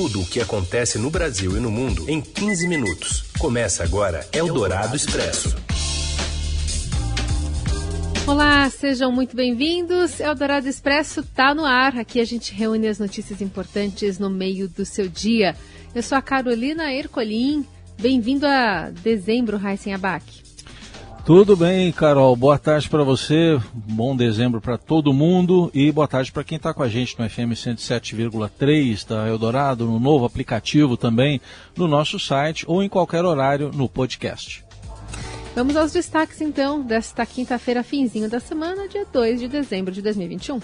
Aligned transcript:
Tudo 0.00 0.22
o 0.22 0.26
que 0.26 0.40
acontece 0.40 0.98
no 0.98 1.10
Brasil 1.10 1.58
e 1.58 1.60
no 1.60 1.70
mundo 1.70 2.08
em 2.08 2.22
15 2.22 2.66
minutos. 2.66 3.24
Começa 3.38 3.84
agora 3.84 4.26
Eldorado 4.32 4.96
Expresso. 4.96 5.54
Olá, 8.26 8.70
sejam 8.70 9.12
muito 9.12 9.36
bem-vindos. 9.36 10.18
Eldorado 10.18 10.66
Expresso 10.66 11.20
está 11.20 11.54
no 11.54 11.66
ar. 11.66 11.98
Aqui 11.98 12.18
a 12.18 12.24
gente 12.24 12.54
reúne 12.54 12.88
as 12.88 12.98
notícias 12.98 13.42
importantes 13.42 14.18
no 14.18 14.30
meio 14.30 14.70
do 14.70 14.86
seu 14.86 15.06
dia. 15.06 15.54
Eu 15.94 16.02
sou 16.02 16.16
a 16.16 16.22
Carolina 16.22 16.90
Ercolim. 16.94 17.66
Bem-vindo 18.00 18.46
a 18.46 18.88
dezembro, 18.88 19.58
Raíssen 19.58 19.92
Abac. 19.92 20.24
Tudo 21.24 21.54
bem, 21.54 21.92
Carol. 21.92 22.34
Boa 22.34 22.58
tarde 22.58 22.88
para 22.88 23.04
você. 23.04 23.60
Bom 23.72 24.16
dezembro 24.16 24.60
para 24.60 24.78
todo 24.78 25.12
mundo 25.12 25.70
e 25.72 25.92
boa 25.92 26.08
tarde 26.08 26.32
para 26.32 26.42
quem 26.42 26.56
está 26.56 26.72
com 26.74 26.82
a 26.82 26.88
gente 26.88 27.16
no 27.18 27.28
FM 27.28 27.52
107,3 27.52 29.06
da 29.06 29.28
Eldorado, 29.28 29.86
no 29.86 30.00
novo 30.00 30.24
aplicativo 30.24 30.96
também, 30.96 31.40
no 31.76 31.86
nosso 31.86 32.18
site 32.18 32.64
ou 32.66 32.82
em 32.82 32.88
qualquer 32.88 33.24
horário 33.24 33.70
no 33.72 33.88
podcast. 33.88 34.64
Vamos 35.54 35.76
aos 35.76 35.92
destaques 35.92 36.40
então 36.40 36.80
desta 36.80 37.26
quinta-feira, 37.26 37.82
finzinho 37.82 38.28
da 38.28 38.40
semana, 38.40 38.88
dia 38.88 39.06
2 39.12 39.40
de 39.40 39.48
dezembro 39.48 39.92
de 39.92 40.00
2021. 40.00 40.60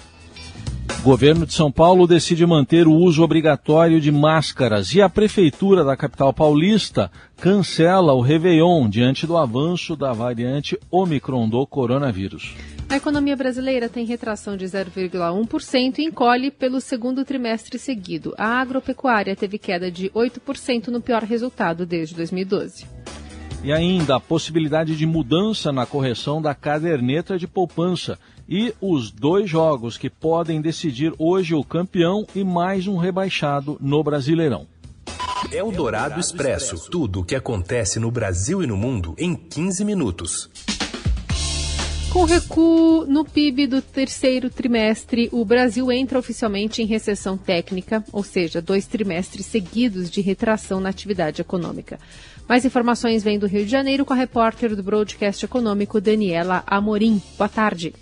Governo 1.07 1.47
de 1.47 1.55
São 1.55 1.71
Paulo 1.71 2.05
decide 2.05 2.45
manter 2.45 2.89
o 2.89 2.93
uso 2.93 3.23
obrigatório 3.23 4.01
de 4.01 4.11
máscaras 4.11 4.93
e 4.93 5.01
a 5.01 5.09
Prefeitura 5.09 5.85
da 5.85 5.97
capital 5.97 6.33
paulista 6.33 7.13
cancela 7.37 8.13
o 8.13 8.21
Réveillon 8.21 8.89
diante 8.89 9.25
do 9.25 9.37
avanço 9.37 9.95
da 9.95 10.13
variante 10.13 10.77
Omicron 10.91 11.49
do 11.49 11.65
coronavírus. 11.65 12.57
A 12.89 12.97
economia 12.97 13.37
brasileira 13.37 13.89
tem 13.89 14.05
retração 14.05 14.57
de 14.57 14.65
0,1% 14.65 15.99
e 16.01 16.03
encolhe 16.03 16.51
pelo 16.51 16.81
segundo 16.81 17.25
trimestre 17.25 17.79
seguido. 17.79 18.35
A 18.37 18.61
agropecuária 18.61 19.37
teve 19.37 19.59
queda 19.59 19.89
de 19.89 20.11
8% 20.11 20.89
no 20.89 21.01
pior 21.01 21.23
resultado 21.23 21.87
desde 21.87 22.17
2012. 22.17 22.85
E 23.63 23.73
ainda 23.73 24.17
a 24.17 24.21
possibilidade 24.21 24.97
de 24.97 25.07
mudança 25.07 25.71
na 25.71 25.87
correção 25.87 26.43
da 26.43 26.53
caderneta 26.53 27.39
de 27.39 27.47
poupança 27.47 28.19
e 28.49 28.75
os 28.81 29.11
dois 29.11 29.49
jogos 29.49 29.99
que 29.99 30.09
podem 30.09 30.61
decidir 30.61 31.13
hoje 31.19 31.55
o 31.55 31.65
campeão 31.65 32.27
e 32.35 32.45
mais 32.45 32.87
um 32.87 32.97
rebaixado 32.97 33.77
no 33.81 34.03
Brasileirão. 34.03 34.67
É 35.53 35.63
o 35.63 35.71
Dourado 35.71 36.19
Expresso. 36.19 36.91
Tudo 36.91 37.21
o 37.21 37.25
que 37.25 37.35
acontece 37.35 38.01
no 38.01 38.11
Brasil 38.11 38.63
e 38.63 38.67
no 38.67 38.77
mundo 38.77 39.15
em 39.19 39.35
15 39.35 39.85
minutos. 39.85 40.51
Com 42.17 42.25
recuo 42.25 43.05
no 43.05 43.27
PIB 43.27 43.67
do 43.67 43.83
terceiro 43.83 44.49
trimestre, 44.49 45.29
o 45.31 45.45
Brasil 45.45 45.93
entra 45.93 46.19
oficialmente 46.19 46.81
em 46.81 46.87
recessão 46.87 47.37
técnica, 47.37 48.03
ou 48.11 48.23
seja, 48.23 48.63
dois 48.63 48.87
trimestres 48.87 49.45
seguidos 49.45 50.11
de 50.11 50.23
retração 50.23 50.81
na 50.81 50.89
atividade 50.89 51.43
econômica. 51.43 52.01
Mais 52.49 52.65
informações 52.65 53.23
vêm 53.23 53.39
do 53.39 53.47
Rio 53.47 53.67
de 53.67 53.71
Janeiro 53.71 54.05
com 54.05 54.15
a 54.15 54.17
repórter 54.17 54.75
do 54.75 54.83
Broadcast 54.83 55.45
Econômico, 55.45 56.01
Daniela 56.01 56.65
Amorim. 56.67 57.21
Boa 57.37 57.51
tarde. 57.51 57.93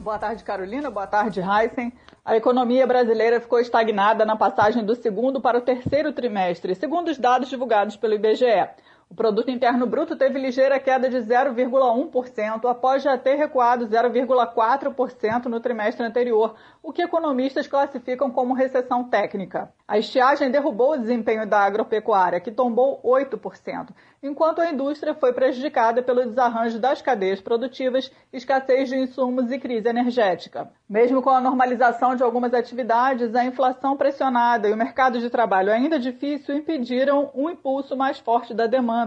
Boa 0.00 0.16
tarde, 0.16 0.44
Carolina. 0.44 0.90
Boa 0.90 1.08
tarde, 1.08 1.40
Heisen. 1.40 1.92
A 2.24 2.36
economia 2.36 2.86
brasileira 2.86 3.40
ficou 3.40 3.58
estagnada 3.58 4.24
na 4.24 4.36
passagem 4.36 4.84
do 4.84 4.94
segundo 4.94 5.40
para 5.40 5.58
o 5.58 5.60
terceiro 5.60 6.12
trimestre, 6.12 6.74
segundo 6.76 7.08
os 7.08 7.18
dados 7.18 7.48
divulgados 7.48 7.96
pelo 7.96 8.14
IBGE. 8.14 8.68
O 9.10 9.14
produto 9.14 9.50
interno 9.50 9.86
bruto 9.86 10.16
teve 10.16 10.38
ligeira 10.38 10.78
queda 10.78 11.08
de 11.08 11.16
0,1% 11.16 12.70
após 12.70 13.02
já 13.02 13.16
ter 13.16 13.36
recuado 13.36 13.86
0,4% 13.86 15.46
no 15.46 15.60
trimestre 15.60 16.04
anterior, 16.04 16.54
o 16.82 16.92
que 16.92 17.02
economistas 17.02 17.66
classificam 17.66 18.30
como 18.30 18.52
recessão 18.52 19.04
técnica. 19.04 19.72
A 19.86 19.98
estiagem 19.98 20.50
derrubou 20.50 20.92
o 20.92 20.98
desempenho 20.98 21.46
da 21.46 21.60
agropecuária, 21.60 22.38
que 22.38 22.50
tombou 22.50 23.00
8%, 23.02 23.88
enquanto 24.22 24.60
a 24.60 24.70
indústria 24.70 25.14
foi 25.14 25.32
prejudicada 25.32 26.02
pelo 26.02 26.26
desarranjo 26.26 26.78
das 26.78 27.00
cadeias 27.00 27.40
produtivas, 27.40 28.12
escassez 28.30 28.90
de 28.90 28.96
insumos 28.96 29.50
e 29.50 29.58
crise 29.58 29.88
energética. 29.88 30.70
Mesmo 30.88 31.22
com 31.22 31.30
a 31.30 31.40
normalização 31.40 32.14
de 32.14 32.22
algumas 32.22 32.52
atividades, 32.52 33.34
a 33.34 33.44
inflação 33.44 33.96
pressionada 33.96 34.68
e 34.68 34.72
o 34.72 34.76
mercado 34.76 35.18
de 35.18 35.30
trabalho 35.30 35.72
ainda 35.72 35.98
difícil 35.98 36.54
impediram 36.54 37.30
um 37.34 37.48
impulso 37.48 37.96
mais 37.96 38.18
forte 38.18 38.52
da 38.52 38.66
demanda. 38.66 38.97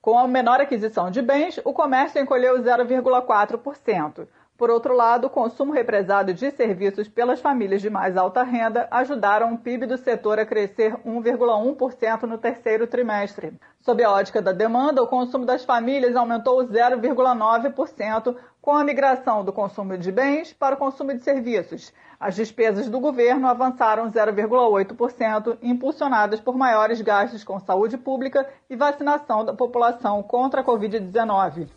Com 0.00 0.18
a 0.18 0.28
menor 0.28 0.60
aquisição 0.60 1.10
de 1.10 1.20
bens, 1.20 1.60
o 1.64 1.72
comércio 1.72 2.20
encolheu 2.20 2.58
0,4%. 2.62 4.26
Por 4.58 4.70
outro 4.70 4.92
lado, 4.92 5.28
o 5.28 5.30
consumo 5.30 5.72
represado 5.72 6.34
de 6.34 6.50
serviços 6.50 7.06
pelas 7.06 7.40
famílias 7.40 7.80
de 7.80 7.88
mais 7.88 8.16
alta 8.16 8.42
renda 8.42 8.88
ajudaram 8.90 9.54
o 9.54 9.58
PIB 9.58 9.86
do 9.86 9.96
setor 9.96 10.40
a 10.40 10.44
crescer 10.44 10.96
1,1% 11.06 12.22
no 12.24 12.36
terceiro 12.36 12.84
trimestre. 12.88 13.52
Sob 13.80 14.02
a 14.02 14.10
ótica 14.10 14.42
da 14.42 14.50
demanda, 14.50 15.00
o 15.00 15.06
consumo 15.06 15.46
das 15.46 15.64
famílias 15.64 16.16
aumentou 16.16 16.66
0,9%, 16.66 18.34
com 18.60 18.72
a 18.72 18.82
migração 18.82 19.44
do 19.44 19.52
consumo 19.52 19.96
de 19.96 20.10
bens 20.10 20.52
para 20.52 20.74
o 20.74 20.78
consumo 20.78 21.14
de 21.14 21.22
serviços. 21.22 21.92
As 22.18 22.34
despesas 22.34 22.88
do 22.88 22.98
governo 22.98 23.46
avançaram 23.46 24.10
0,8%, 24.10 25.56
impulsionadas 25.62 26.40
por 26.40 26.56
maiores 26.56 27.00
gastos 27.00 27.44
com 27.44 27.60
saúde 27.60 27.96
pública 27.96 28.44
e 28.68 28.74
vacinação 28.74 29.44
da 29.44 29.54
população 29.54 30.20
contra 30.20 30.62
a 30.62 30.64
Covid-19. 30.64 31.68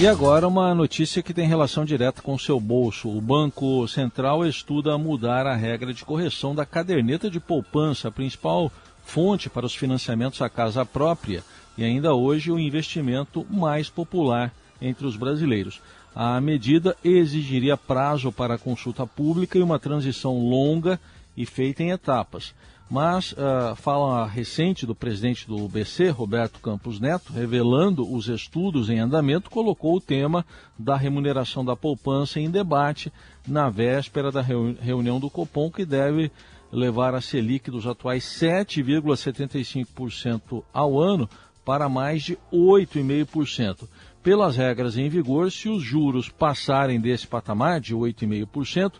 E 0.00 0.06
agora 0.06 0.46
uma 0.46 0.72
notícia 0.76 1.24
que 1.24 1.34
tem 1.34 1.48
relação 1.48 1.84
direta 1.84 2.22
com 2.22 2.32
o 2.34 2.38
seu 2.38 2.60
bolso. 2.60 3.08
O 3.08 3.20
Banco 3.20 3.88
Central 3.88 4.46
estuda 4.46 4.96
mudar 4.96 5.44
a 5.44 5.56
regra 5.56 5.92
de 5.92 6.04
correção 6.04 6.54
da 6.54 6.64
caderneta 6.64 7.28
de 7.28 7.40
poupança, 7.40 8.06
a 8.06 8.12
principal 8.12 8.70
fonte 9.04 9.50
para 9.50 9.66
os 9.66 9.74
financiamentos 9.74 10.40
à 10.40 10.48
casa 10.48 10.86
própria 10.86 11.42
e 11.76 11.82
ainda 11.82 12.14
hoje 12.14 12.52
o 12.52 12.60
investimento 12.60 13.44
mais 13.50 13.90
popular 13.90 14.54
entre 14.80 15.04
os 15.04 15.16
brasileiros. 15.16 15.80
A 16.14 16.40
medida 16.40 16.96
exigiria 17.02 17.76
prazo 17.76 18.30
para 18.30 18.56
consulta 18.56 19.04
pública 19.04 19.58
e 19.58 19.62
uma 19.62 19.80
transição 19.80 20.38
longa 20.38 21.00
e 21.36 21.44
feita 21.44 21.82
em 21.82 21.90
etapas. 21.90 22.54
Mas 22.90 23.32
uh, 23.32 23.76
fala 23.76 24.26
recente 24.26 24.86
do 24.86 24.94
presidente 24.94 25.46
do 25.46 25.68
BC, 25.68 26.08
Roberto 26.08 26.58
Campos 26.58 26.98
Neto, 26.98 27.34
revelando 27.34 28.10
os 28.10 28.28
estudos 28.28 28.88
em 28.88 28.98
andamento, 28.98 29.50
colocou 29.50 29.96
o 29.96 30.00
tema 30.00 30.42
da 30.78 30.96
remuneração 30.96 31.62
da 31.62 31.76
poupança 31.76 32.40
em 32.40 32.50
debate 32.50 33.12
na 33.46 33.68
véspera 33.68 34.32
da 34.32 34.40
reunião 34.40 35.20
do 35.20 35.28
Copom, 35.28 35.70
que 35.70 35.84
deve 35.84 36.32
levar 36.72 37.14
a 37.14 37.20
Selic 37.20 37.70
dos 37.70 37.86
atuais 37.86 38.24
7,75% 38.24 40.64
ao 40.72 40.98
ano 40.98 41.28
para 41.64 41.88
mais 41.90 42.22
de 42.22 42.38
8,5%. 42.50 43.86
Pelas 44.22 44.56
regras 44.56 44.96
em 44.96 45.10
vigor, 45.10 45.52
se 45.52 45.68
os 45.68 45.82
juros 45.82 46.30
passarem 46.30 46.98
desse 46.98 47.26
patamar 47.26 47.80
de 47.80 47.94
8,5%, 47.94 48.94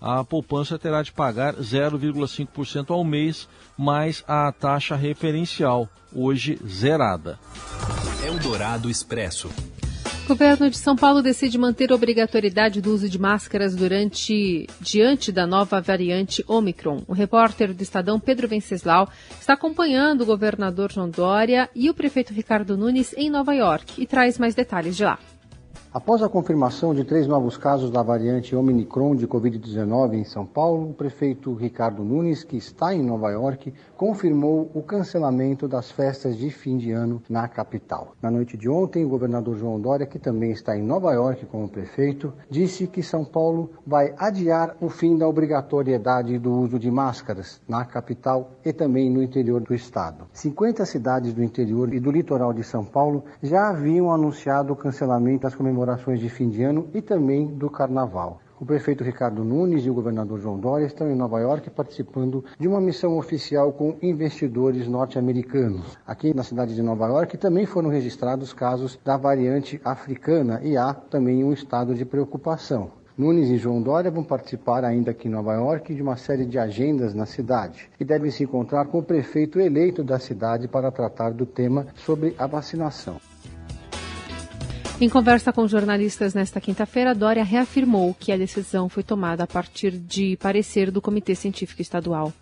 a 0.00 0.22
poupança 0.24 0.78
terá 0.78 1.02
de 1.02 1.12
pagar 1.12 1.54
0,5% 1.54 2.90
ao 2.90 3.04
mês, 3.04 3.48
mais 3.76 4.24
a 4.26 4.50
taxa 4.52 4.96
referencial, 4.96 5.88
hoje 6.14 6.58
zerada. 6.66 7.38
Eldorado 8.24 8.90
Expresso. 8.90 9.48
O 10.24 10.28
governo 10.28 10.68
de 10.68 10.76
São 10.76 10.94
Paulo 10.94 11.22
decide 11.22 11.56
manter 11.56 11.90
a 11.90 11.94
obrigatoriedade 11.94 12.82
do 12.82 12.92
uso 12.92 13.08
de 13.08 13.18
máscaras 13.18 13.74
durante 13.74 14.66
diante 14.78 15.32
da 15.32 15.46
nova 15.46 15.80
variante 15.80 16.44
Omicron. 16.46 17.02
O 17.08 17.14
repórter 17.14 17.72
do 17.72 17.82
Estadão 17.82 18.20
Pedro 18.20 18.46
Venceslau 18.46 19.08
está 19.40 19.54
acompanhando 19.54 20.20
o 20.20 20.26
governador 20.26 20.92
João 20.92 21.08
Dória 21.08 21.70
e 21.74 21.88
o 21.88 21.94
prefeito 21.94 22.34
Ricardo 22.34 22.76
Nunes 22.76 23.14
em 23.16 23.30
Nova 23.30 23.54
York 23.54 23.94
e 23.96 24.06
traz 24.06 24.38
mais 24.38 24.54
detalhes 24.54 24.98
de 24.98 25.04
lá. 25.04 25.18
Após 25.90 26.22
a 26.22 26.28
confirmação 26.28 26.94
de 26.94 27.02
três 27.02 27.26
novos 27.26 27.56
casos 27.56 27.90
da 27.90 28.02
variante 28.02 28.54
Omicron 28.54 29.16
de 29.16 29.26
Covid-19 29.26 30.16
em 30.16 30.24
São 30.24 30.44
Paulo, 30.44 30.90
o 30.90 30.92
prefeito 30.92 31.54
Ricardo 31.54 32.04
Nunes, 32.04 32.44
que 32.44 32.58
está 32.58 32.94
em 32.94 33.02
Nova 33.02 33.30
York, 33.30 33.72
confirmou 33.96 34.70
o 34.74 34.82
cancelamento 34.82 35.66
das 35.66 35.90
festas 35.90 36.36
de 36.36 36.50
fim 36.50 36.76
de 36.76 36.92
ano 36.92 37.22
na 37.26 37.48
capital. 37.48 38.12
Na 38.20 38.30
noite 38.30 38.54
de 38.54 38.68
ontem, 38.68 39.02
o 39.02 39.08
governador 39.08 39.56
João 39.56 39.80
Dória, 39.80 40.04
que 40.04 40.18
também 40.18 40.50
está 40.50 40.76
em 40.76 40.82
Nova 40.82 41.10
York 41.14 41.46
como 41.46 41.66
prefeito, 41.66 42.34
disse 42.50 42.86
que 42.86 43.02
São 43.02 43.24
Paulo 43.24 43.70
vai 43.86 44.12
adiar 44.18 44.76
o 44.82 44.90
fim 44.90 45.16
da 45.16 45.26
obrigatoriedade 45.26 46.38
do 46.38 46.52
uso 46.52 46.78
de 46.78 46.90
máscaras 46.90 47.62
na 47.66 47.86
capital 47.86 48.50
e 48.62 48.74
também 48.74 49.08
no 49.08 49.22
interior 49.22 49.62
do 49.62 49.74
estado. 49.74 50.26
50 50.34 50.84
cidades 50.84 51.32
do 51.32 51.42
interior 51.42 51.94
e 51.94 51.98
do 51.98 52.10
litoral 52.10 52.52
de 52.52 52.62
São 52.62 52.84
Paulo 52.84 53.24
já 53.42 53.70
haviam 53.70 54.12
anunciado 54.12 54.74
o 54.74 54.76
cancelamento 54.76 55.44
das 55.44 55.54
comemorações 55.54 55.77
comemorações 55.78 56.18
de 56.18 56.28
fim 56.28 56.48
de 56.48 56.62
ano 56.64 56.88
e 56.92 57.00
também 57.00 57.46
do 57.46 57.70
Carnaval. 57.70 58.40
O 58.60 58.66
prefeito 58.66 59.04
Ricardo 59.04 59.44
Nunes 59.44 59.86
e 59.86 59.90
o 59.90 59.94
governador 59.94 60.40
João 60.40 60.58
Dória 60.58 60.84
estão 60.84 61.08
em 61.08 61.14
Nova 61.14 61.38
York 61.38 61.70
participando 61.70 62.44
de 62.58 62.66
uma 62.66 62.80
missão 62.80 63.16
oficial 63.16 63.72
com 63.72 63.94
investidores 64.02 64.88
norte-americanos. 64.88 65.96
Aqui 66.04 66.34
na 66.34 66.42
cidade 66.42 66.74
de 66.74 66.82
Nova 66.82 67.06
York 67.06 67.38
também 67.38 67.64
foram 67.64 67.88
registrados 67.88 68.52
casos 68.52 68.98
da 69.04 69.16
variante 69.16 69.80
africana 69.84 70.60
e 70.64 70.76
há 70.76 70.92
também 70.92 71.44
um 71.44 71.52
estado 71.52 71.94
de 71.94 72.04
preocupação. 72.04 72.90
Nunes 73.16 73.48
e 73.48 73.56
João 73.56 73.80
Dória 73.80 74.10
vão 74.10 74.24
participar 74.24 74.84
ainda 74.84 75.12
aqui 75.12 75.28
em 75.28 75.30
Nova 75.30 75.54
York 75.54 75.94
de 75.94 76.02
uma 76.02 76.16
série 76.16 76.44
de 76.44 76.58
agendas 76.58 77.14
na 77.14 77.26
cidade 77.26 77.88
e 78.00 78.04
devem 78.04 78.32
se 78.32 78.42
encontrar 78.42 78.86
com 78.86 78.98
o 78.98 79.02
prefeito 79.02 79.60
eleito 79.60 80.02
da 80.02 80.18
cidade 80.18 80.66
para 80.66 80.90
tratar 80.90 81.30
do 81.30 81.46
tema 81.46 81.86
sobre 81.94 82.34
a 82.36 82.48
vacinação. 82.48 83.27
Em 85.00 85.08
conversa 85.08 85.52
com 85.52 85.68
jornalistas 85.68 86.34
nesta 86.34 86.60
quinta-feira, 86.60 87.14
Dória 87.14 87.44
reafirmou 87.44 88.12
que 88.12 88.32
a 88.32 88.36
decisão 88.36 88.88
foi 88.88 89.04
tomada 89.04 89.44
a 89.44 89.46
partir 89.46 89.92
de 89.92 90.36
parecer 90.38 90.90
do 90.90 91.00
Comitê 91.00 91.36
Científico 91.36 91.80
Estadual. 91.80 92.32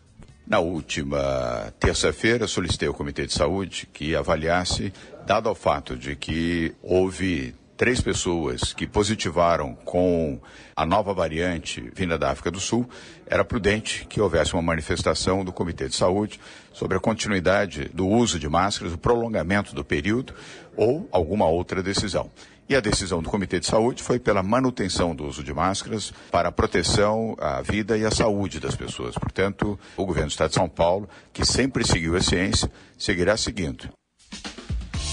Na 0.46 0.58
última 0.58 1.70
terça-feira, 1.78 2.46
solicitei 2.46 2.88
ao 2.88 2.94
Comitê 2.94 3.26
de 3.26 3.34
Saúde 3.34 3.86
que 3.92 4.16
avaliasse, 4.16 4.90
dado 5.26 5.50
o 5.50 5.54
fato 5.54 5.94
de 5.98 6.16
que 6.16 6.74
houve 6.82 7.54
três 7.76 8.00
pessoas 8.00 8.72
que 8.72 8.86
positivaram 8.86 9.74
com 9.84 10.40
a 10.74 10.86
nova 10.86 11.12
variante 11.12 11.90
vinda 11.94 12.16
da 12.18 12.30
África 12.30 12.50
do 12.50 12.58
Sul, 12.58 12.88
era 13.26 13.44
prudente 13.44 14.06
que 14.06 14.20
houvesse 14.20 14.54
uma 14.54 14.62
manifestação 14.62 15.44
do 15.44 15.52
Comitê 15.52 15.88
de 15.88 15.94
Saúde 15.94 16.40
sobre 16.72 16.96
a 16.96 17.00
continuidade 17.00 17.90
do 17.92 18.06
uso 18.06 18.38
de 18.38 18.48
máscaras, 18.48 18.94
o 18.94 18.98
prolongamento 18.98 19.74
do 19.74 19.84
período 19.84 20.34
ou 20.76 21.08
alguma 21.12 21.46
outra 21.46 21.82
decisão. 21.82 22.30
E 22.68 22.74
a 22.74 22.80
decisão 22.80 23.22
do 23.22 23.30
Comitê 23.30 23.60
de 23.60 23.66
Saúde 23.66 24.02
foi 24.02 24.18
pela 24.18 24.42
manutenção 24.42 25.14
do 25.14 25.24
uso 25.24 25.44
de 25.44 25.54
máscaras 25.54 26.12
para 26.32 26.48
a 26.48 26.52
proteção 26.52 27.36
à 27.38 27.62
vida 27.62 27.96
e 27.96 28.04
à 28.04 28.10
saúde 28.10 28.58
das 28.58 28.74
pessoas. 28.74 29.14
Portanto, 29.14 29.78
o 29.96 30.04
governo 30.04 30.28
do 30.28 30.32
Estado 30.32 30.48
de 30.48 30.56
São 30.56 30.68
Paulo, 30.68 31.08
que 31.32 31.44
sempre 31.44 31.86
seguiu 31.86 32.16
a 32.16 32.20
ciência, 32.20 32.68
seguirá 32.98 33.36
seguindo. 33.36 33.88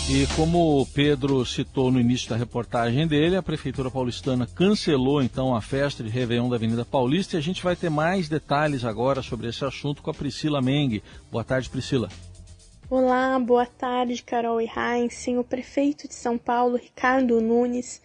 E 0.10 0.28
como 0.36 0.82
o 0.82 0.86
Pedro 0.86 1.46
citou 1.46 1.90
no 1.90 2.00
início 2.00 2.30
da 2.30 2.36
reportagem 2.36 3.08
dele, 3.08 3.38
a 3.38 3.42
Prefeitura 3.42 3.90
Paulistana 3.90 4.46
cancelou 4.46 5.24
então 5.24 5.56
a 5.56 5.62
festa 5.62 6.04
de 6.04 6.10
Réveillon 6.10 6.50
da 6.50 6.58
Avenida 6.58 6.84
Paulista 6.84 7.36
e 7.36 7.40
a 7.40 7.42
gente 7.42 7.64
vai 7.64 7.74
ter 7.74 7.90
mais 7.90 8.28
detalhes 8.28 8.84
agora 8.84 9.22
sobre 9.22 9.48
esse 9.48 9.64
assunto 9.64 10.02
com 10.02 10.12
a 10.12 10.14
Priscila 10.14 10.62
Meng. 10.62 11.02
Boa 11.32 11.44
tarde, 11.44 11.70
Priscila. 11.70 12.10
Olá, 12.90 13.40
boa 13.40 13.66
tarde, 13.66 14.22
Carol 14.22 14.60
e 14.60 14.68
Heinz. 14.68 15.26
O 15.40 15.44
prefeito 15.44 16.06
de 16.06 16.16
São 16.16 16.38
Paulo, 16.38 16.76
Ricardo 16.76 17.40
Nunes, 17.40 18.02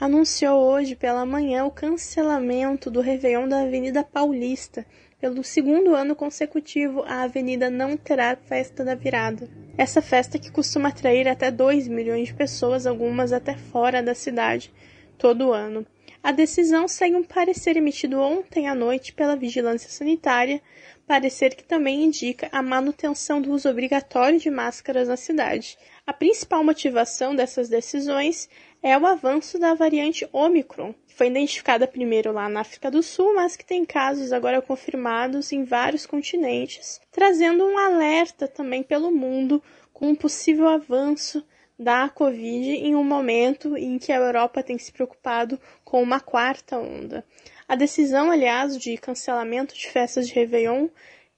anunciou 0.00 0.60
hoje 0.60 0.96
pela 0.96 1.24
manhã 1.24 1.64
o 1.64 1.70
cancelamento 1.70 2.90
do 2.90 3.00
Réveillon 3.00 3.48
da 3.48 3.62
Avenida 3.62 4.02
Paulista 4.02 4.84
pelo 5.26 5.42
segundo 5.42 5.92
ano 5.92 6.14
consecutivo, 6.14 7.02
a 7.02 7.22
avenida 7.22 7.68
não 7.68 7.96
terá 7.96 8.36
festa 8.36 8.84
da 8.84 8.94
virada. 8.94 9.50
Essa 9.76 10.00
festa 10.00 10.38
que 10.38 10.52
costuma 10.52 10.90
atrair 10.90 11.26
até 11.26 11.50
2 11.50 11.88
milhões 11.88 12.28
de 12.28 12.34
pessoas, 12.34 12.86
algumas 12.86 13.32
até 13.32 13.56
fora 13.56 14.00
da 14.00 14.14
cidade, 14.14 14.72
todo 15.18 15.52
ano. 15.52 15.84
A 16.22 16.30
decisão 16.30 16.86
segue 16.86 17.16
um 17.16 17.24
parecer 17.24 17.76
emitido 17.76 18.20
ontem 18.20 18.68
à 18.68 18.74
noite 18.74 19.12
pela 19.12 19.34
Vigilância 19.34 19.90
Sanitária, 19.90 20.62
parecer 21.08 21.56
que 21.56 21.64
também 21.64 22.04
indica 22.04 22.48
a 22.52 22.62
manutenção 22.62 23.42
do 23.42 23.50
uso 23.50 23.68
obrigatório 23.68 24.38
de 24.38 24.48
máscaras 24.48 25.08
na 25.08 25.16
cidade. 25.16 25.76
A 26.06 26.12
principal 26.12 26.62
motivação 26.62 27.34
dessas 27.34 27.68
decisões 27.68 28.48
é 28.80 28.96
o 28.96 29.04
avanço 29.04 29.58
da 29.58 29.74
variante 29.74 30.28
Omicron, 30.32 30.94
foi 31.16 31.28
identificada 31.28 31.88
primeiro 31.88 32.30
lá 32.30 32.46
na 32.46 32.60
África 32.60 32.90
do 32.90 33.02
Sul, 33.02 33.34
mas 33.34 33.56
que 33.56 33.64
tem 33.64 33.86
casos 33.86 34.34
agora 34.34 34.60
confirmados 34.60 35.50
em 35.50 35.64
vários 35.64 36.04
continentes, 36.04 37.00
trazendo 37.10 37.64
um 37.64 37.78
alerta 37.78 38.46
também 38.46 38.82
pelo 38.82 39.10
mundo 39.10 39.62
com 39.94 40.10
um 40.10 40.14
possível 40.14 40.68
avanço 40.68 41.42
da 41.78 42.06
Covid 42.10 42.68
em 42.68 42.94
um 42.94 43.02
momento 43.02 43.78
em 43.78 43.98
que 43.98 44.12
a 44.12 44.16
Europa 44.16 44.62
tem 44.62 44.76
se 44.76 44.92
preocupado 44.92 45.58
com 45.82 46.02
uma 46.02 46.20
quarta 46.20 46.76
onda. 46.76 47.24
A 47.66 47.74
decisão, 47.74 48.30
aliás, 48.30 48.76
de 48.76 48.98
cancelamento 48.98 49.74
de 49.74 49.88
festas 49.88 50.28
de 50.28 50.34
Réveillon 50.34 50.88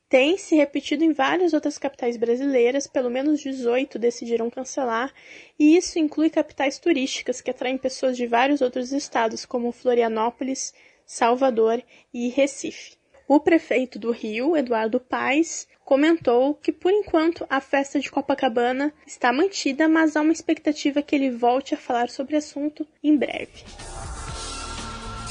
tem 0.09 0.39
se 0.39 0.57
repetido 0.57 1.05
em 1.05 1.13
várias 1.13 1.53
outras 1.53 1.77
capitais 1.77 2.17
brasileiras, 2.17 2.87
pelo 2.87 3.11
menos 3.11 3.41
18 3.41 3.99
decidiram 3.99 4.49
cancelar, 4.49 5.13
e 5.59 5.77
isso 5.77 5.99
inclui 5.99 6.31
capitais 6.31 6.79
turísticas 6.79 7.41
que 7.41 7.51
atraem 7.51 7.77
pessoas 7.77 8.17
de 8.17 8.27
vários 8.27 8.61
outros 8.63 8.91
estados, 8.93 9.45
como 9.45 9.71
Florianópolis, 9.71 10.73
Salvador 11.05 11.83
e 12.13 12.29
Recife. 12.29 12.97
O 13.27 13.39
prefeito 13.39 13.99
do 13.99 14.11
Rio, 14.11 14.57
Eduardo 14.57 14.99
Paes, 14.99 15.69
comentou 15.85 16.55
que 16.55 16.73
por 16.73 16.91
enquanto 16.91 17.47
a 17.51 17.61
festa 17.61 18.01
de 18.01 18.11
Copacabana 18.11 18.93
está 19.07 19.31
mantida, 19.31 19.87
mas 19.87 20.17
há 20.17 20.23
uma 20.23 20.33
expectativa 20.33 21.03
que 21.03 21.15
ele 21.15 21.31
volte 21.31 21.75
a 21.75 21.79
falar 21.79 22.09
sobre 22.09 22.35
o 22.35 22.39
assunto 22.39 22.87
em 23.03 23.15
breve. 23.15 23.65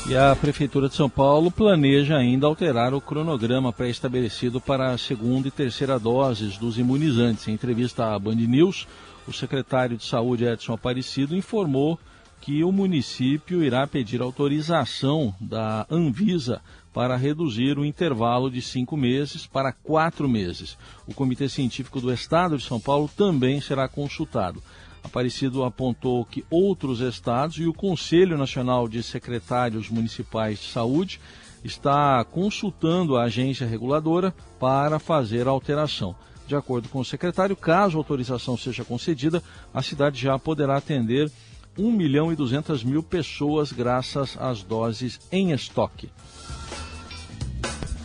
E 0.10 0.16
a 0.16 0.34
Prefeitura 0.34 0.88
de 0.88 0.96
São 0.96 1.10
Paulo 1.10 1.52
planeja 1.52 2.16
ainda 2.16 2.48
alterar 2.48 2.94
o 2.94 3.02
cronograma 3.02 3.74
pré-estabelecido 3.74 4.62
para 4.62 4.92
a 4.92 4.98
segunda 4.98 5.50
e 5.50 5.52
terceira 5.52 6.00
doses 6.00 6.58
dos 6.58 6.78
imunizantes. 6.78 7.46
Em 7.50 7.52
entrevista 7.52 8.16
à 8.16 8.18
Band 8.18 8.36
News, 8.36 8.88
o 9.28 9.34
secretário 9.34 9.98
de 9.98 10.06
Saúde, 10.06 10.46
Edson 10.46 10.72
Aparecido, 10.72 11.36
informou 11.36 12.00
que 12.40 12.64
o 12.64 12.72
município 12.72 13.62
irá 13.62 13.86
pedir 13.86 14.22
autorização 14.22 15.36
da 15.42 15.86
Anvisa 15.92 16.62
para 16.94 17.18
reduzir 17.18 17.78
o 17.78 17.84
intervalo 17.84 18.50
de 18.50 18.62
cinco 18.62 18.96
meses 18.96 19.46
para 19.46 19.74
quatro 19.74 20.30
meses. 20.30 20.78
O 21.06 21.14
Comitê 21.14 21.50
Científico 21.50 22.00
do 22.00 22.14
Estado 22.14 22.58
de 22.58 22.64
São 22.64 22.80
Paulo 22.80 23.10
também 23.14 23.60
será 23.60 23.90
consultado. 23.90 24.64
Aparecido 25.08 25.64
apontou 25.64 26.26
que 26.26 26.46
outros 26.50 27.00
estados 27.00 27.58
e 27.58 27.66
o 27.66 27.74
Conselho 27.74 28.38
Nacional 28.38 28.90
de 28.90 29.02
Secretários 29.02 29.90
Municipais 29.90 30.60
de 30.60 30.68
Saúde 30.68 31.20
está 31.64 32.24
consultando 32.26 33.16
a 33.16 33.24
agência 33.24 33.66
reguladora 33.66 34.36
para 34.60 35.00
fazer 35.00 35.48
a 35.48 35.52
alteração. 35.52 36.14
De 36.46 36.58
acordo 36.58 36.90
com 36.90 37.00
o 37.00 37.06
secretário, 37.06 37.56
caso 37.56 37.98
a 37.98 38.02
autorização 38.02 38.58
seja 38.58 38.84
concedida, 38.84 39.42
a 39.74 39.82
cidade 39.82 40.20
já 40.20 40.38
poderá 40.38 40.76
atender 40.76 41.32
1 41.78 41.90
milhão 41.90 42.32
e 42.32 42.36
200 42.36 42.84
mil 42.84 43.02
pessoas 43.02 43.72
graças 43.72 44.38
às 44.38 44.62
doses 44.62 45.22
em 45.32 45.52
estoque. 45.54 46.10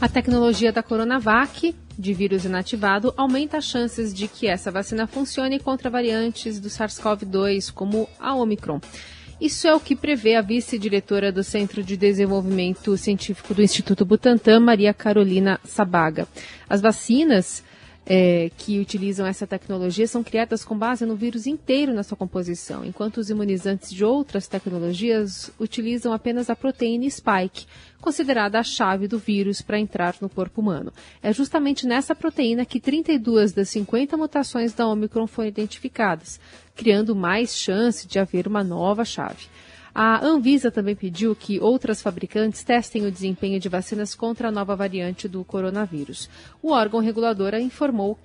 A 0.00 0.08
tecnologia 0.08 0.72
da 0.72 0.84
Coronavac, 0.84 1.74
de 2.02 2.12
vírus 2.12 2.44
inativado, 2.44 3.14
aumenta 3.16 3.56
as 3.58 3.64
chances 3.64 4.12
de 4.12 4.26
que 4.28 4.48
essa 4.48 4.70
vacina 4.70 5.06
funcione 5.06 5.60
contra 5.60 5.88
variantes 5.88 6.58
do 6.58 6.68
SARS-CoV-2, 6.68 7.72
como 7.72 8.08
a 8.18 8.34
Omicron. 8.34 8.80
Isso 9.40 9.66
é 9.66 9.74
o 9.74 9.80
que 9.80 9.96
prevê 9.96 10.36
a 10.36 10.42
vice-diretora 10.42 11.32
do 11.32 11.42
Centro 11.42 11.82
de 11.82 11.96
Desenvolvimento 11.96 12.96
Científico 12.96 13.54
do 13.54 13.62
Instituto 13.62 14.04
Butantan, 14.04 14.60
Maria 14.60 14.92
Carolina 14.92 15.58
Sabaga. 15.64 16.28
As 16.68 16.80
vacinas 16.80 17.64
é, 18.04 18.50
que 18.56 18.80
utilizam 18.80 19.26
essa 19.26 19.46
tecnologia 19.46 20.06
são 20.06 20.22
criadas 20.22 20.64
com 20.64 20.76
base 20.76 21.06
no 21.06 21.14
vírus 21.14 21.46
inteiro 21.46 21.94
na 21.94 22.02
sua 22.02 22.16
composição, 22.16 22.84
enquanto 22.84 23.18
os 23.18 23.30
imunizantes 23.30 23.92
de 23.92 24.04
outras 24.04 24.48
tecnologias 24.48 25.50
utilizam 25.58 26.12
apenas 26.12 26.50
a 26.50 26.56
proteína 26.56 27.08
spike, 27.08 27.66
considerada 28.00 28.58
a 28.58 28.64
chave 28.64 29.06
do 29.06 29.18
vírus 29.18 29.62
para 29.62 29.78
entrar 29.78 30.16
no 30.20 30.28
corpo 30.28 30.60
humano. 30.60 30.92
É 31.22 31.32
justamente 31.32 31.86
nessa 31.86 32.14
proteína 32.14 32.64
que 32.64 32.80
32 32.80 33.52
das 33.52 33.68
50 33.68 34.16
mutações 34.16 34.72
da 34.72 34.86
Omicron 34.88 35.26
foram 35.26 35.48
identificadas, 35.48 36.40
criando 36.74 37.14
mais 37.14 37.56
chance 37.56 38.06
de 38.06 38.18
haver 38.18 38.48
uma 38.48 38.64
nova 38.64 39.04
chave. 39.04 39.46
A 39.94 40.24
Anvisa 40.24 40.70
também 40.70 40.96
pediu 40.96 41.36
que 41.36 41.60
outras 41.60 42.00
fabricantes 42.00 42.64
testem 42.64 43.04
o 43.06 43.12
desempenho 43.12 43.60
de 43.60 43.68
vacinas 43.68 44.14
contra 44.14 44.48
a 44.48 44.50
nova 44.50 44.74
variante 44.74 45.28
do 45.28 45.44
coronavírus. 45.44 46.30
O 46.62 46.72
órgão 46.72 46.98
regulador 47.00 47.54
informou 47.54 48.18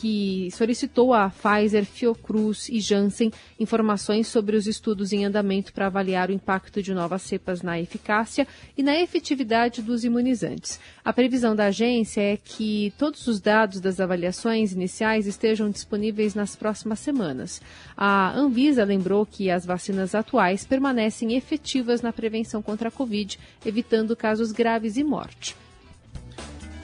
que 0.00 0.48
solicitou 0.52 1.12
a 1.12 1.28
Pfizer, 1.28 1.84
Fiocruz 1.84 2.70
e 2.70 2.80
Janssen 2.80 3.30
informações 3.58 4.28
sobre 4.28 4.56
os 4.56 4.66
estudos 4.66 5.12
em 5.12 5.26
andamento 5.26 5.74
para 5.74 5.88
avaliar 5.88 6.30
o 6.30 6.32
impacto 6.32 6.82
de 6.82 6.94
novas 6.94 7.20
cepas 7.20 7.60
na 7.60 7.78
eficácia 7.78 8.48
e 8.78 8.82
na 8.82 8.98
efetividade 8.98 9.82
dos 9.82 10.02
imunizantes. 10.02 10.80
A 11.04 11.12
previsão 11.12 11.54
da 11.54 11.66
agência 11.66 12.22
é 12.22 12.38
que 12.38 12.94
todos 12.96 13.26
os 13.26 13.40
dados 13.40 13.78
das 13.78 14.00
avaliações 14.00 14.72
iniciais 14.72 15.26
estejam 15.26 15.68
disponíveis 15.68 16.34
nas 16.34 16.56
próximas 16.56 16.98
semanas. 17.00 17.60
A 17.94 18.32
Anvisa 18.34 18.84
lembrou 18.84 19.26
que 19.26 19.50
as 19.50 19.66
vacinas 19.66 20.14
atuais 20.14 20.64
permanecem 20.64 21.34
efetivas 21.34 22.00
na 22.00 22.10
prevenção 22.10 22.62
contra 22.62 22.88
a 22.88 22.92
Covid, 22.92 23.38
evitando 23.66 24.16
casos 24.16 24.50
graves 24.50 24.96
e 24.96 25.04
morte. 25.04 25.54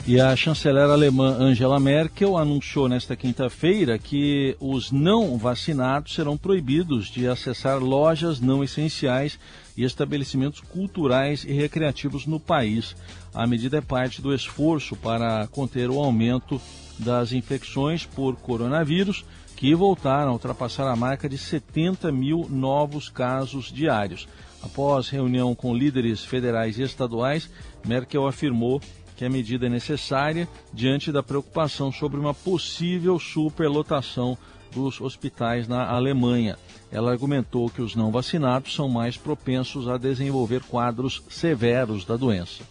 E 0.08 0.20
a 0.20 0.36
chanceler 0.36 0.88
alemã 0.88 1.36
Angela 1.36 1.80
Merkel 1.80 2.36
anunciou 2.36 2.88
nesta 2.88 3.16
quinta-feira 3.16 3.98
que 3.98 4.56
os 4.60 4.92
não 4.92 5.36
vacinados 5.36 6.14
serão 6.14 6.38
proibidos 6.38 7.08
de 7.08 7.26
acessar 7.26 7.82
lojas 7.82 8.38
não 8.38 8.62
essenciais 8.62 9.36
e 9.76 9.82
estabelecimentos 9.82 10.60
culturais 10.60 11.42
e 11.42 11.52
recreativos 11.52 12.25
no 12.25 12.38
país. 12.38 12.94
A 13.34 13.48
medida 13.48 13.78
é 13.78 13.80
parte 13.80 14.22
do 14.22 14.32
esforço 14.32 14.94
para 14.94 15.48
conter 15.48 15.90
o 15.90 15.98
aumento 15.98 16.60
das 16.96 17.32
infecções 17.32 18.06
por 18.06 18.36
coronavírus, 18.36 19.25
que 19.56 19.75
voltaram 19.75 20.30
a 20.30 20.34
ultrapassar 20.34 20.86
a 20.86 20.94
marca 20.94 21.28
de 21.28 21.36
70 21.36 22.12
mil 22.12 22.46
novos 22.48 23.08
casos 23.08 23.72
diários. 23.72 24.28
Após 24.62 25.08
reunião 25.08 25.52
com 25.52 25.75
líderes 25.75 26.25
federais 26.25 26.78
e 26.78 26.82
estaduais, 26.82 27.50
Merkel 27.84 28.25
afirmou 28.25 28.80
que 29.16 29.25
a 29.25 29.30
medida 29.30 29.66
é 29.66 29.70
necessária 29.70 30.49
diante 30.73 31.11
da 31.11 31.23
preocupação 31.23 31.90
sobre 31.90 32.20
uma 32.20 32.35
possível 32.35 33.18
superlotação 33.18 34.37
dos 34.73 35.00
hospitais 35.00 35.66
na 35.66 35.88
Alemanha. 35.88 36.58
Ela 36.92 37.11
argumentou 37.11 37.70
que 37.70 37.80
os 37.80 37.96
não 37.96 38.11
vacinados 38.11 38.75
são 38.75 38.88
mais 38.88 39.16
propensos 39.16 39.88
a 39.88 39.96
desenvolver 39.96 40.62
quadros 40.62 41.23
severos 41.30 42.04
da 42.04 42.16
doença. 42.16 42.62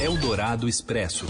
Eldorado 0.00 0.68
Expresso. 0.68 1.26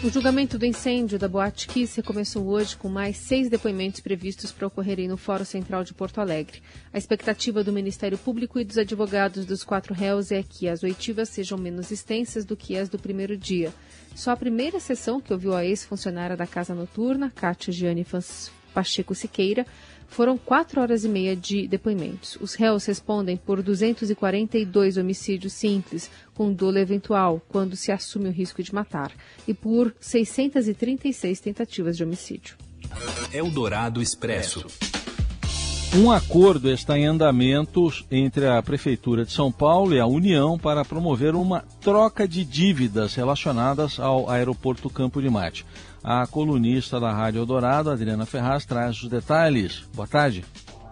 O 0.00 0.08
julgamento 0.10 0.56
do 0.56 0.64
incêndio 0.64 1.18
da 1.18 1.26
Boate 1.26 1.66
Kiss 1.66 2.00
começou 2.02 2.46
hoje 2.46 2.76
com 2.76 2.88
mais 2.88 3.16
seis 3.16 3.50
depoimentos 3.50 3.98
previstos 3.98 4.52
para 4.52 4.68
ocorrerem 4.68 5.08
no 5.08 5.16
Fórum 5.16 5.44
Central 5.44 5.82
de 5.82 5.92
Porto 5.92 6.20
Alegre. 6.20 6.62
A 6.92 6.98
expectativa 6.98 7.64
do 7.64 7.72
Ministério 7.72 8.16
Público 8.16 8.60
e 8.60 8.64
dos 8.64 8.78
advogados 8.78 9.44
dos 9.44 9.64
quatro 9.64 9.92
réus 9.92 10.30
é 10.30 10.40
que 10.40 10.68
as 10.68 10.84
oitivas 10.84 11.30
sejam 11.30 11.58
menos 11.58 11.90
extensas 11.90 12.44
do 12.44 12.56
que 12.56 12.76
as 12.78 12.88
do 12.88 12.96
primeiro 12.96 13.36
dia. 13.36 13.74
Só 14.14 14.30
a 14.30 14.36
primeira 14.36 14.78
sessão, 14.78 15.20
que 15.20 15.32
ouviu 15.32 15.52
a 15.52 15.64
ex-funcionária 15.64 16.36
da 16.36 16.46
Casa 16.46 16.76
Noturna, 16.76 17.32
Cátia 17.34 17.72
Gianni 17.72 18.06
Pacheco 18.72 19.16
Siqueira, 19.16 19.66
foram 20.08 20.36
quatro 20.36 20.80
horas 20.80 21.04
e 21.04 21.08
meia 21.08 21.36
de 21.36 21.68
depoimentos. 21.68 22.36
Os 22.40 22.54
réus 22.54 22.84
respondem 22.86 23.36
por 23.36 23.62
242 23.62 24.96
homicídios 24.96 25.52
simples, 25.52 26.10
com 26.34 26.52
dolo 26.52 26.78
eventual, 26.78 27.40
quando 27.48 27.76
se 27.76 27.92
assume 27.92 28.28
o 28.28 28.32
risco 28.32 28.62
de 28.62 28.74
matar, 28.74 29.12
e 29.46 29.54
por 29.54 29.94
636 30.00 31.40
tentativas 31.40 31.96
de 31.96 32.02
homicídio. 32.02 32.56
Eldorado 33.32 34.02
Expresso. 34.02 34.66
Um 35.96 36.10
acordo 36.12 36.70
está 36.70 36.98
em 36.98 37.06
andamento 37.06 37.90
entre 38.10 38.46
a 38.46 38.62
Prefeitura 38.62 39.24
de 39.24 39.32
São 39.32 39.50
Paulo 39.50 39.94
e 39.94 39.98
a 39.98 40.06
União 40.06 40.58
para 40.58 40.84
promover 40.84 41.34
uma 41.34 41.64
troca 41.80 42.28
de 42.28 42.44
dívidas 42.44 43.14
relacionadas 43.14 43.98
ao 43.98 44.28
aeroporto 44.28 44.90
Campo 44.90 45.22
de 45.22 45.30
Marte. 45.30 45.64
A 46.04 46.26
colunista 46.26 47.00
da 47.00 47.10
Rádio 47.10 47.40
Eldorado, 47.40 47.90
Adriana 47.90 48.26
Ferraz, 48.26 48.66
traz 48.66 49.02
os 49.02 49.08
detalhes. 49.08 49.84
Boa 49.94 50.06
tarde. 50.06 50.44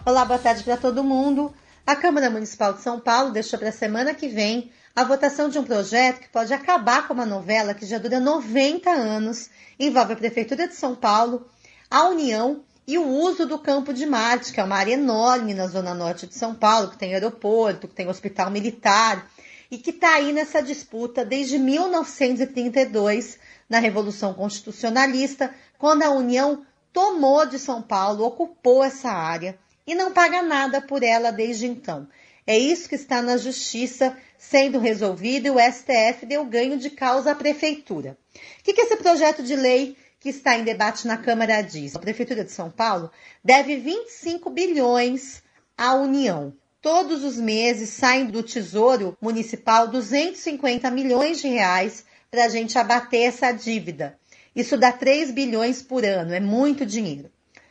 Olá, 0.05 0.25
boa 0.25 0.39
tarde 0.39 0.65
para 0.65 0.79
todo 0.79 1.05
mundo. 1.05 1.53
A 1.87 1.95
Câmara 1.95 2.31
Municipal 2.31 2.73
de 2.73 2.81
São 2.81 2.99
Paulo 2.99 3.33
deixou 3.33 3.59
para 3.59 3.69
a 3.69 3.73
semana 3.73 4.15
que 4.15 4.29
vem 4.29 4.71
a 4.95 5.05
votação 5.05 5.51
de 5.51 5.59
um 5.59 5.63
projeto 5.63 6.21
que 6.21 6.29
pode 6.31 6.55
acabar 6.55 7.07
com 7.07 7.13
uma 7.13 7.27
novela 7.27 7.75
que 7.75 7.85
já 7.85 7.99
dura 7.99 8.19
90 8.19 8.89
anos, 8.91 9.51
envolve 9.79 10.15
a 10.15 10.17
Prefeitura 10.17 10.67
de 10.67 10.75
São 10.75 10.95
Paulo, 10.95 11.47
a 11.91 12.09
União 12.09 12.65
e 12.87 12.97
o 12.99 13.07
uso 13.07 13.47
do 13.47 13.59
Campo 13.59 13.93
de 13.93 14.07
Marte, 14.07 14.53
que 14.53 14.61
é 14.61 14.65
uma 14.65 14.77
área 14.77 14.93
enorme 14.93 15.53
na 15.53 15.67
zona 15.67 15.93
norte 15.93 16.27
de 16.27 16.35
São 16.35 16.55
Paulo, 16.55 16.91
que 16.91 16.99
tem 16.99 17.15
aeroporto, 17.15 17.89
que 17.89 17.95
tem 17.95 18.09
hospital 18.09 18.51
militar 18.51 19.29
e 19.71 19.77
que 19.79 19.91
está 19.91 20.15
aí 20.15 20.33
nessa 20.33 20.63
disputa 20.63 21.25
desde 21.25 21.59
1932, 21.59 23.39
na 23.69 23.81
Revolução 23.81 24.33
Constitucionalista, 24.33 25.53
quando 25.77 26.03
a 26.03 26.11
União 26.11 26.65
tomou 26.93 27.45
de 27.45 27.59
São 27.59 27.83
Paulo, 27.83 28.25
ocupou 28.25 28.85
essa 28.85 29.11
área 29.11 29.59
e 29.85 29.95
não 29.95 30.13
paga 30.13 30.41
nada 30.41 30.81
por 30.81 31.03
ela 31.03 31.33
desde 31.33 31.67
então. 31.67 32.07
É 32.47 32.57
isso 32.57 32.89
que 32.89 32.95
está 32.95 33.21
na 33.21 33.37
justiça 33.37 34.17
sendo 34.39 34.79
resolvido 34.79 35.47
e 35.47 35.51
o 35.51 35.59
STF 35.59 36.25
deu 36.25 36.45
ganho 36.45 36.79
de 36.79 36.91
causa 36.91 37.33
à 37.33 37.35
prefeitura. 37.35 38.17
O 38.61 38.63
que, 38.63 38.73
que 38.73 38.83
esse 38.83 38.97
projeto 38.97 39.43
de 39.43 39.57
lei 39.57 39.97
que 40.27 40.31
está 40.31 40.59
em 40.59 40.65
debate 40.65 41.07
na 41.07 41.17
Câmara 41.17 41.63
diz. 41.63 41.95
A 41.95 42.01
Prefeitura 42.01 42.43
de 42.43 42.51
São 42.51 42.69
Paulo 42.69 43.13
deve 43.45 43.77
25 43.77 44.51
bilhões 44.51 45.41
à 45.79 45.95
União. 45.95 46.53
Todos 46.83 47.23
os 47.23 47.37
meses 47.37 47.91
saem 47.91 48.27
do 48.27 48.43
Tesouro 48.43 49.17
Municipal 49.21 49.87
250 49.87 50.91
milhões 50.91 51.41
de 51.41 51.47
reais 51.47 52.05
para 52.29 52.47
a 52.47 52.49
gente 52.49 52.77
abater 52.77 53.29
essa 53.29 53.53
dívida. 53.53 54.19
Isso 54.53 54.77
dá 54.77 54.91
3 54.91 55.31
bilhões 55.31 55.81
por 55.81 56.05
ano, 56.05 56.35
é 56.35 56.41
muito 56.41 56.85
dinheiro. 56.85 57.31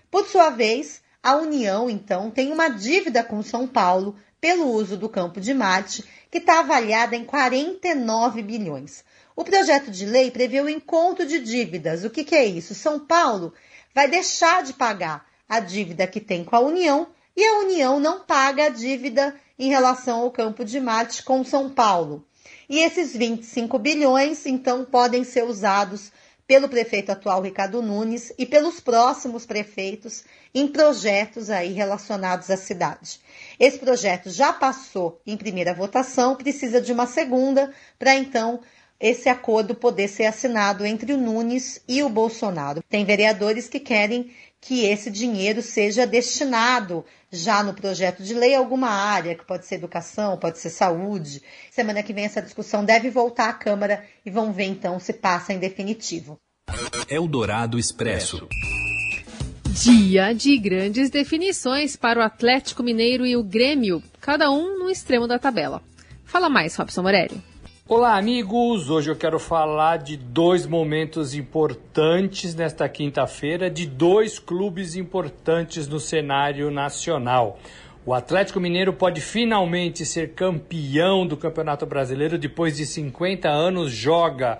Por 0.10 0.26
sua 0.26 0.50
vez, 0.50 1.02
a 1.22 1.36
União, 1.36 1.90
então, 1.90 2.32
tem 2.32 2.54
uma 2.54 2.70
dívida 2.70 3.22
com 3.22 3.44
São 3.44 3.68
Paulo 3.68 4.16
pelo 4.40 4.70
uso 4.70 4.96
do 4.96 5.10
Campo 5.10 5.42
de 5.42 5.54
Marte, 5.54 6.06
que 6.32 6.38
está 6.38 6.60
avaliada 6.60 7.18
em 7.18 7.26
49 7.26 8.42
bilhões. 8.42 9.04
O 9.36 9.44
projeto 9.44 9.92
de 9.92 10.06
lei 10.06 10.32
prevê 10.32 10.62
o 10.62 10.70
encontro 10.70 11.26
de 11.26 11.40
dívidas. 11.40 12.04
O 12.04 12.10
que, 12.10 12.24
que 12.24 12.36
é 12.36 12.46
isso? 12.46 12.74
São 12.74 13.00
Paulo 13.00 13.54
vai 13.94 14.08
deixar 14.08 14.64
de 14.64 14.74
pagar 14.74 15.26
a 15.48 15.60
dívida 15.60 16.08
que 16.08 16.22
tem 16.22 16.44
com 16.44 16.56
a 16.56 16.60
União 16.60 17.08
e 17.36 17.46
a 17.46 17.60
União 17.60 18.00
não 18.00 18.22
paga 18.22 18.66
a 18.66 18.70
dívida 18.70 19.36
em 19.60 19.70
relação 19.70 20.22
ao 20.22 20.32
Campo 20.32 20.64
de 20.64 20.80
Marte 20.80 21.24
com 21.24 21.44
São 21.44 21.70
Paulo. 21.70 22.26
E 22.70 22.80
esses 22.80 23.16
25 23.16 23.78
bilhões, 23.78 24.46
então, 24.46 24.86
podem 24.86 25.24
ser 25.24 25.44
usados 25.44 26.12
pelo 26.48 26.70
prefeito 26.70 27.12
atual 27.12 27.42
Ricardo 27.42 27.82
Nunes 27.82 28.32
e 28.38 28.46
pelos 28.46 28.80
próximos 28.80 29.46
prefeitos 29.46 30.24
em 30.54 30.68
projetos 30.68 31.50
aí 31.50 31.74
relacionados 31.74 32.52
à 32.52 32.58
cidade. 32.58 33.20
Esse 33.60 33.80
projeto 33.80 34.30
já 34.30 34.54
passou 34.54 35.20
em 35.26 35.36
primeira 35.36 35.74
votação, 35.74 36.36
precisa 36.36 36.80
de 36.80 36.94
uma 36.94 37.08
segunda 37.08 37.74
para 37.98 38.16
então 38.16 38.62
esse 39.00 39.30
acordo 39.30 39.76
poder 39.76 40.08
ser 40.08 40.26
assinado 40.26 40.86
entre 40.86 41.14
o 41.14 41.18
Nunes 41.18 41.82
e 41.88 42.02
o 42.02 42.10
Bolsonaro. 42.10 42.84
Tem 42.90 43.06
vereadores 43.06 43.68
que 43.68 43.80
querem 43.80 44.32
que 44.62 44.86
esse 44.86 45.12
dinheiro 45.12 45.62
seja 45.62 46.08
destinado 46.08 47.06
já 47.32 47.62
no 47.62 47.74
projeto 47.74 48.24
de 48.24 48.34
lei 48.34 48.56
a 48.56 48.60
alguma 48.60 48.90
área, 48.90 49.36
que 49.36 49.46
pode 49.46 49.66
ser 49.66 49.76
educação, 49.76 50.38
pode 50.38 50.58
ser 50.58 50.70
saúde. 50.70 51.44
Semana 51.70 52.02
que 52.02 52.14
vem 52.14 52.26
essa 52.26 52.42
discussão 52.42 52.84
deve 52.84 53.10
voltar 53.10 53.50
à 53.50 53.54
Câmara 53.54 54.04
e 54.26 54.32
vão 54.32 54.52
ver 54.52 54.66
então 54.66 55.00
se 55.00 55.14
passa 55.14 55.54
em 55.54 55.60
definitivo. 55.60 56.38
Eldorado 57.08 57.78
Expresso. 57.78 58.48
Dia 59.84 60.34
de 60.34 60.58
grandes 60.58 61.10
definições 61.10 61.96
para 61.96 62.20
o 62.20 62.24
Atlético 62.24 62.82
Mineiro 62.82 63.26
e 63.26 63.36
o 63.36 63.44
Grêmio, 63.44 64.02
cada 64.22 64.50
um 64.50 64.80
no 64.80 64.90
extremo 64.90 65.28
da 65.28 65.38
tabela. 65.38 65.84
Fala 66.24 66.50
mais, 66.50 66.76
Robson 66.76 67.04
Morelli. 67.04 67.55
Olá, 67.88 68.18
amigos! 68.18 68.90
Hoje 68.90 69.12
eu 69.12 69.16
quero 69.16 69.38
falar 69.38 69.98
de 69.98 70.18
dois 70.18 70.66
momentos 70.66 71.36
importantes 71.36 72.56
nesta 72.56 72.90
quinta-feira, 72.90 73.70
de 73.70 73.86
dois 73.86 74.40
clubes 74.40 74.96
importantes 74.96 75.88
no 75.88 76.00
cenário 76.00 76.72
nacional. 76.72 77.60
O 78.04 78.12
Atlético 78.12 78.60
Mineiro 78.60 78.92
pode 78.92 79.22
finalmente 79.22 80.04
ser 80.04 80.34
campeão 80.34 81.28
do 81.28 81.38
Campeonato 81.38 81.86
Brasileiro 81.86 82.40
depois 82.40 82.76
de 82.76 82.88
50 82.88 83.50
anos, 83.50 83.92
joga 83.92 84.58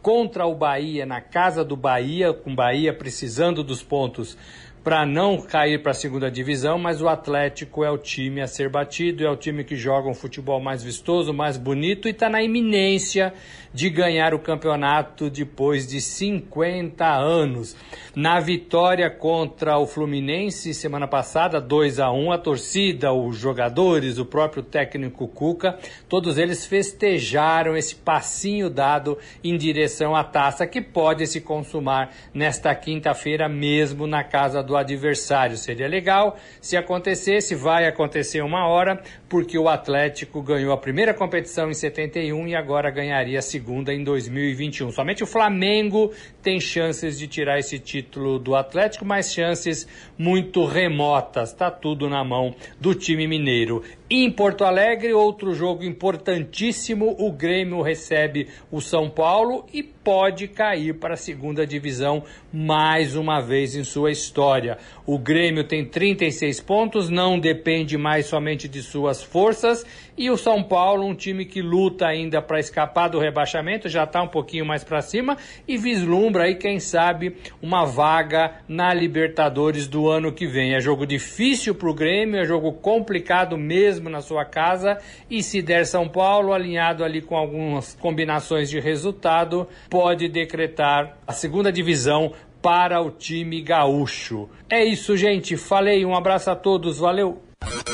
contra 0.00 0.46
o 0.46 0.54
Bahia 0.54 1.04
na 1.04 1.20
casa 1.20 1.64
do 1.64 1.76
Bahia, 1.76 2.32
com 2.32 2.52
o 2.52 2.54
Bahia 2.54 2.94
precisando 2.94 3.64
dos 3.64 3.82
pontos 3.82 4.38
para 4.82 5.04
não 5.04 5.40
cair 5.40 5.82
para 5.82 5.92
a 5.92 5.94
segunda 5.94 6.30
divisão, 6.30 6.78
mas 6.78 7.02
o 7.02 7.08
Atlético 7.08 7.84
é 7.84 7.90
o 7.90 7.98
time 7.98 8.40
a 8.40 8.46
ser 8.46 8.68
batido, 8.68 9.24
é 9.24 9.30
o 9.30 9.36
time 9.36 9.64
que 9.64 9.76
joga 9.76 10.08
um 10.08 10.14
futebol 10.14 10.60
mais 10.60 10.82
vistoso, 10.82 11.32
mais 11.32 11.56
bonito 11.56 12.08
e 12.08 12.10
está 12.10 12.28
na 12.28 12.42
iminência 12.42 13.32
de 13.72 13.90
ganhar 13.90 14.34
o 14.34 14.38
campeonato 14.38 15.28
depois 15.28 15.86
de 15.86 16.00
50 16.00 17.06
anos. 17.06 17.76
Na 18.14 18.40
vitória 18.40 19.10
contra 19.10 19.78
o 19.78 19.86
Fluminense 19.86 20.74
semana 20.74 21.06
passada, 21.06 21.60
2 21.60 22.00
a 22.00 22.10
1, 22.10 22.32
a 22.32 22.38
torcida, 22.38 23.12
os 23.12 23.36
jogadores, 23.36 24.18
o 24.18 24.24
próprio 24.24 24.62
técnico 24.62 25.28
Cuca, 25.28 25.78
todos 26.08 26.38
eles 26.38 26.66
festejaram 26.66 27.76
esse 27.76 27.94
passinho 27.94 28.70
dado 28.70 29.18
em 29.44 29.56
direção 29.56 30.16
à 30.16 30.24
taça 30.24 30.66
que 30.66 30.80
pode 30.80 31.26
se 31.26 31.40
consumar 31.40 32.12
nesta 32.32 32.74
quinta-feira 32.74 33.48
mesmo 33.48 34.06
na 34.06 34.24
casa 34.24 34.62
do 34.68 34.76
adversário. 34.76 35.56
Seria 35.56 35.88
legal 35.88 36.36
se 36.60 36.76
acontecesse, 36.76 37.54
vai 37.54 37.86
acontecer 37.86 38.42
uma 38.42 38.68
hora, 38.68 39.02
porque 39.28 39.58
o 39.58 39.68
Atlético 39.68 40.42
ganhou 40.42 40.72
a 40.72 40.76
primeira 40.76 41.14
competição 41.14 41.70
em 41.70 41.74
71 41.74 42.48
e 42.48 42.54
agora 42.54 42.90
ganharia 42.90 43.38
a 43.38 43.42
segunda 43.42 43.92
em 43.92 44.04
2021. 44.04 44.92
Somente 44.92 45.24
o 45.24 45.26
Flamengo 45.26 46.12
tem 46.42 46.60
chances 46.60 47.18
de 47.18 47.26
tirar 47.26 47.58
esse 47.58 47.78
título 47.78 48.38
do 48.38 48.54
Atlético, 48.54 49.04
mas 49.04 49.32
chances 49.32 49.88
muito 50.16 50.66
remotas. 50.66 51.50
Está 51.50 51.70
tudo 51.70 52.08
na 52.08 52.22
mão 52.22 52.54
do 52.78 52.94
time 52.94 53.26
mineiro. 53.26 53.82
Em 54.10 54.30
Porto 54.30 54.64
Alegre, 54.64 55.12
outro 55.12 55.54
jogo 55.54 55.84
importantíssimo: 55.84 57.16
o 57.18 57.32
Grêmio 57.32 57.82
recebe 57.82 58.48
o 58.70 58.80
São 58.80 59.08
Paulo 59.08 59.66
e 59.72 59.82
pode 59.82 60.48
cair 60.48 60.94
para 60.94 61.14
a 61.14 61.16
segunda 61.18 61.66
divisão 61.66 62.24
mais 62.50 63.14
uma 63.14 63.40
vez 63.40 63.76
em 63.76 63.84
sua 63.84 64.10
história. 64.10 64.57
Vitória. 64.58 64.78
O 65.06 65.18
Grêmio 65.18 65.64
tem 65.64 65.84
36 65.84 66.60
pontos, 66.60 67.08
não 67.08 67.38
depende 67.38 67.96
mais 67.96 68.26
somente 68.26 68.68
de 68.68 68.82
suas 68.82 69.22
forças. 69.22 69.86
E 70.16 70.30
o 70.30 70.36
São 70.36 70.62
Paulo, 70.62 71.06
um 71.06 71.14
time 71.14 71.44
que 71.44 71.62
luta 71.62 72.06
ainda 72.06 72.42
para 72.42 72.58
escapar 72.58 73.08
do 73.08 73.18
rebaixamento, 73.18 73.88
já 73.88 74.04
está 74.04 74.20
um 74.20 74.28
pouquinho 74.28 74.66
mais 74.66 74.82
para 74.82 75.00
cima 75.00 75.36
e 75.66 75.76
vislumbra 75.78 76.44
aí, 76.44 76.56
quem 76.56 76.80
sabe, 76.80 77.36
uma 77.62 77.84
vaga 77.84 78.56
na 78.68 78.92
Libertadores 78.92 79.86
do 79.86 80.08
ano 80.08 80.32
que 80.32 80.46
vem. 80.46 80.74
É 80.74 80.80
jogo 80.80 81.06
difícil 81.06 81.74
para 81.74 81.88
o 81.88 81.94
Grêmio, 81.94 82.40
é 82.40 82.44
jogo 82.44 82.72
complicado 82.72 83.56
mesmo 83.56 84.10
na 84.10 84.20
sua 84.20 84.44
casa. 84.44 84.98
E 85.30 85.42
se 85.42 85.62
der 85.62 85.86
São 85.86 86.08
Paulo, 86.08 86.52
alinhado 86.52 87.04
ali 87.04 87.22
com 87.22 87.36
algumas 87.36 87.94
combinações 87.94 88.68
de 88.68 88.80
resultado, 88.80 89.68
pode 89.88 90.28
decretar 90.28 91.16
a 91.26 91.32
segunda 91.32 91.70
divisão 91.70 92.32
para 92.68 93.00
o 93.00 93.10
time 93.10 93.62
gaúcho. 93.62 94.46
É 94.68 94.84
isso, 94.84 95.16
gente. 95.16 95.56
Falei, 95.56 96.04
um 96.04 96.14
abraço 96.14 96.50
a 96.50 96.54
todos, 96.54 96.98
valeu. 96.98 97.42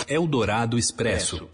Eldorado 0.08 0.76
Expresso. 0.76 1.48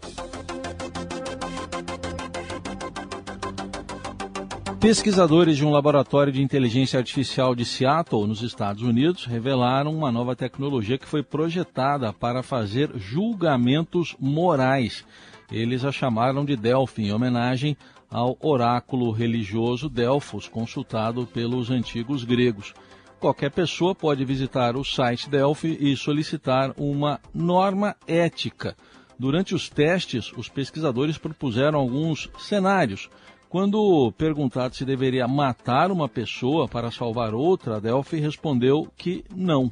Pesquisadores 4.79 5.55
de 5.55 5.63
um 5.63 5.69
laboratório 5.69 6.33
de 6.33 6.41
inteligência 6.41 6.97
artificial 6.97 7.53
de 7.53 7.63
Seattle, 7.63 8.25
nos 8.25 8.41
Estados 8.41 8.81
Unidos, 8.81 9.25
revelaram 9.25 9.95
uma 9.95 10.11
nova 10.11 10.35
tecnologia 10.35 10.97
que 10.97 11.07
foi 11.07 11.21
projetada 11.21 12.11
para 12.11 12.41
fazer 12.41 12.89
julgamentos 12.95 14.15
morais. 14.19 15.05
Eles 15.51 15.85
a 15.85 15.91
chamaram 15.91 16.43
de 16.43 16.55
Delphi, 16.55 17.03
em 17.03 17.13
homenagem 17.13 17.77
ao 18.09 18.35
oráculo 18.41 19.11
religioso 19.11 19.87
Delfos, 19.87 20.47
consultado 20.47 21.27
pelos 21.27 21.69
antigos 21.69 22.23
gregos. 22.23 22.73
Qualquer 23.21 23.51
pessoa 23.51 23.95
pode 23.95 24.25
visitar 24.25 24.75
o 24.75 24.83
site 24.83 25.29
Delphi 25.29 25.77
e 25.79 25.95
solicitar 25.95 26.73
uma 26.75 27.21
norma 27.33 27.95
ética. 28.05 28.75
Durante 29.17 29.55
os 29.55 29.69
testes, 29.69 30.33
os 30.35 30.49
pesquisadores 30.49 31.17
propuseram 31.17 31.79
alguns 31.79 32.29
cenários 32.39 33.09
quando 33.47 34.13
perguntado 34.17 34.75
se 34.77 34.85
deveria 34.85 35.27
matar 35.27 35.91
uma 35.91 36.07
pessoa 36.07 36.69
para 36.69 36.89
salvar 36.89 37.33
outra, 37.35 37.81
Delphi 37.81 38.17
respondeu 38.17 38.87
que 38.97 39.25
não. 39.35 39.69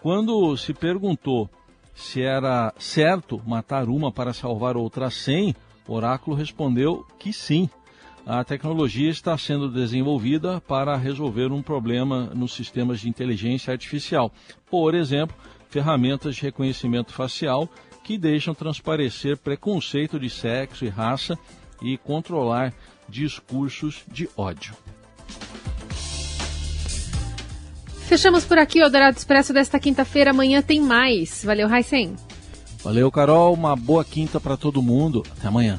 Quando 0.00 0.56
se 0.56 0.72
perguntou 0.72 1.50
se 1.92 2.22
era 2.22 2.72
certo 2.78 3.42
matar 3.44 3.88
uma 3.88 4.12
para 4.12 4.32
salvar 4.32 4.76
outras 4.76 5.14
100, 5.16 5.56
Oráculo 5.88 6.36
respondeu 6.36 7.04
que 7.18 7.32
sim. 7.32 7.68
A 8.28 8.42
tecnologia 8.42 9.08
está 9.08 9.38
sendo 9.38 9.70
desenvolvida 9.70 10.60
para 10.60 10.96
resolver 10.96 11.52
um 11.52 11.62
problema 11.62 12.28
nos 12.34 12.52
sistemas 12.52 12.98
de 12.98 13.08
inteligência 13.08 13.70
artificial. 13.70 14.32
Por 14.68 14.96
exemplo, 14.96 15.36
ferramentas 15.68 16.34
de 16.34 16.42
reconhecimento 16.42 17.12
facial 17.12 17.68
que 18.02 18.18
deixam 18.18 18.52
transparecer 18.52 19.36
preconceito 19.36 20.18
de 20.18 20.28
sexo 20.28 20.84
e 20.84 20.88
raça 20.88 21.38
e 21.80 21.96
controlar 21.96 22.74
discursos 23.08 24.02
de 24.10 24.28
ódio. 24.36 24.74
Fechamos 28.08 28.44
por 28.44 28.58
aqui 28.58 28.82
o 28.82 28.88
Dourado 28.88 29.16
Expresso 29.16 29.52
desta 29.52 29.78
quinta-feira. 29.78 30.32
Amanhã 30.32 30.60
tem 30.62 30.80
mais. 30.80 31.44
Valeu, 31.44 31.68
Raicen. 31.68 32.16
Valeu, 32.82 33.08
Carol. 33.08 33.54
Uma 33.54 33.76
boa 33.76 34.04
quinta 34.04 34.40
para 34.40 34.56
todo 34.56 34.82
mundo. 34.82 35.22
Até 35.38 35.46
amanhã. 35.46 35.78